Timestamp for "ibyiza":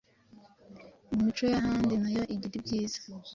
2.59-2.99